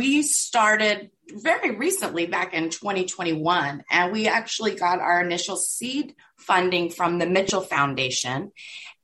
we 0.00 0.22
started 0.22 1.10
very 1.28 1.76
recently 1.76 2.24
back 2.24 2.54
in 2.54 2.70
2021, 2.70 3.84
and 3.90 4.12
we 4.12 4.28
actually 4.28 4.74
got 4.74 4.98
our 4.98 5.22
initial 5.22 5.56
seed 5.56 6.14
funding 6.38 6.88
from 6.88 7.18
the 7.18 7.26
Mitchell 7.26 7.60
Foundation. 7.60 8.50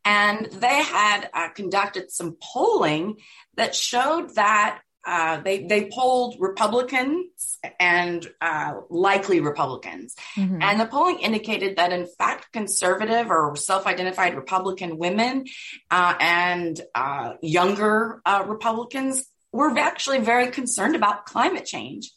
And 0.07 0.47
they 0.47 0.83
had 0.83 1.29
uh, 1.35 1.51
conducted 1.51 2.11
some 2.11 2.39
polling 2.41 3.17
that 3.57 3.75
showed 3.75 4.37
that 4.37 4.81
uh, 5.07 5.43
they 5.43 5.67
they 5.67 5.91
polled 5.93 6.37
Republicans 6.41 7.59
and 7.79 8.27
uh, 8.41 8.73
likely 8.89 9.41
Republicans, 9.41 10.17
mm-hmm. 10.35 10.63
and 10.63 10.81
the 10.81 10.87
polling 10.87 11.19
indicated 11.19 11.77
that 11.77 11.93
in 11.93 12.07
fact 12.19 12.51
conservative 12.53 13.31
or 13.31 13.55
self-identified 13.55 14.35
Republican 14.35 14.97
women 14.97 15.45
uh, 15.91 16.15
and 16.19 16.81
uh, 16.95 17.35
younger 17.43 18.21
uh, 18.25 18.45
Republicans 18.49 19.23
were 19.57 19.77
actually 19.79 20.21
very 20.21 20.51
concerned 20.51 20.95
about 20.95 21.27
climate 21.27 21.67
change. 21.67 22.13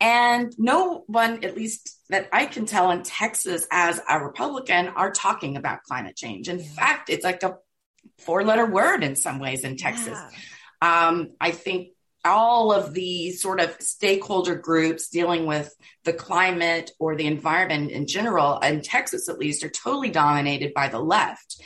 And 0.00 0.52
no 0.58 1.04
one, 1.06 1.44
at 1.44 1.56
least 1.56 1.96
that 2.08 2.28
I 2.32 2.46
can 2.46 2.66
tell 2.66 2.90
in 2.90 3.04
Texas 3.04 3.66
as 3.70 4.00
a 4.08 4.18
Republican, 4.18 4.88
are 4.88 5.12
talking 5.12 5.56
about 5.56 5.84
climate 5.84 6.16
change. 6.16 6.48
In 6.48 6.58
yeah. 6.58 6.64
fact, 6.64 7.08
it's 7.08 7.24
like 7.24 7.42
a 7.44 7.56
four 8.18 8.42
letter 8.42 8.66
word 8.66 9.04
in 9.04 9.14
some 9.14 9.38
ways 9.38 9.62
in 9.62 9.76
Texas. 9.76 10.18
Yeah. 10.18 11.08
Um, 11.08 11.28
I 11.40 11.52
think 11.52 11.90
all 12.24 12.72
of 12.72 12.94
the 12.94 13.32
sort 13.32 13.60
of 13.60 13.76
stakeholder 13.80 14.54
groups 14.54 15.08
dealing 15.08 15.46
with 15.46 15.72
the 16.04 16.12
climate 16.12 16.90
or 16.98 17.16
the 17.16 17.26
environment 17.26 17.90
in 17.90 18.06
general, 18.06 18.58
in 18.58 18.80
Texas 18.80 19.28
at 19.28 19.38
least, 19.38 19.64
are 19.64 19.70
totally 19.70 20.10
dominated 20.10 20.74
by 20.74 20.88
the 20.88 21.00
left. 21.00 21.62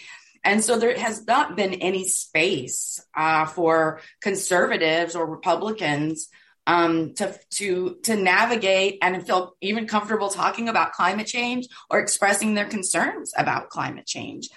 And 0.46 0.62
so 0.62 0.78
there 0.78 0.96
has 0.96 1.26
not 1.26 1.56
been 1.56 1.74
any 1.74 2.06
space 2.06 3.04
uh, 3.16 3.46
for 3.46 4.00
conservatives 4.22 5.16
or 5.16 5.26
Republicans 5.26 6.28
um, 6.68 7.14
to 7.14 7.38
to 7.50 7.96
to 8.04 8.16
navigate 8.16 8.98
and 9.02 9.26
feel 9.26 9.56
even 9.60 9.88
comfortable 9.88 10.28
talking 10.28 10.68
about 10.68 10.92
climate 10.92 11.26
change 11.26 11.66
or 11.90 11.98
expressing 11.98 12.54
their 12.54 12.66
concerns 12.66 13.32
about 13.36 13.70
climate 13.70 14.06
change. 14.06 14.48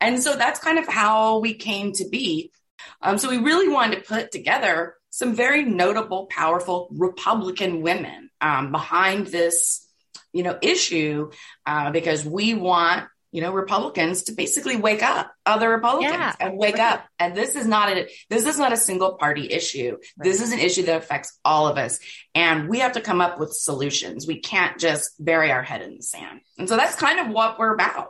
And 0.00 0.22
so 0.22 0.36
that's 0.36 0.60
kind 0.60 0.78
of 0.78 0.86
how 0.86 1.38
we 1.38 1.54
came 1.54 1.92
to 1.92 2.06
be. 2.08 2.52
Um, 3.00 3.16
so 3.16 3.30
we 3.30 3.38
really 3.38 3.68
wanted 3.68 3.96
to 3.96 4.02
put 4.02 4.30
together 4.30 4.96
some 5.10 5.34
very 5.34 5.64
notable, 5.64 6.26
powerful 6.26 6.88
Republican 6.92 7.80
women 7.80 8.30
um, 8.40 8.70
behind 8.70 9.28
this, 9.28 9.86
you 10.32 10.42
know, 10.42 10.58
issue 10.60 11.30
uh, 11.66 11.90
because 11.90 12.24
we 12.24 12.52
want 12.52 13.08
you 13.30 13.42
know, 13.42 13.52
Republicans 13.52 14.24
to 14.24 14.32
basically 14.32 14.76
wake 14.76 15.02
up, 15.02 15.30
other 15.44 15.68
Republicans 15.68 16.12
yeah, 16.12 16.34
and 16.40 16.56
wake 16.56 16.76
right. 16.76 16.94
up. 16.94 17.04
And 17.18 17.36
this 17.36 17.56
is 17.56 17.66
not 17.66 17.90
a, 17.90 18.08
this 18.30 18.46
is 18.46 18.58
not 18.58 18.72
a 18.72 18.76
single 18.76 19.14
party 19.14 19.52
issue. 19.52 19.92
Right. 19.92 20.24
This 20.24 20.40
is 20.40 20.52
an 20.52 20.58
issue 20.58 20.84
that 20.84 20.96
affects 20.96 21.38
all 21.44 21.68
of 21.68 21.76
us. 21.76 21.98
And 22.34 22.68
we 22.68 22.78
have 22.78 22.92
to 22.92 23.00
come 23.00 23.20
up 23.20 23.38
with 23.38 23.52
solutions. 23.52 24.26
We 24.26 24.40
can't 24.40 24.78
just 24.78 25.22
bury 25.22 25.50
our 25.50 25.62
head 25.62 25.82
in 25.82 25.96
the 25.96 26.02
sand. 26.02 26.40
And 26.56 26.68
so 26.68 26.76
that's 26.76 26.94
kind 26.94 27.20
of 27.20 27.28
what 27.28 27.58
we're 27.58 27.74
about. 27.74 28.06